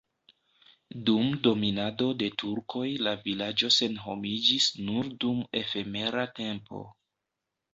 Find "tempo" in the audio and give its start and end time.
6.41-6.83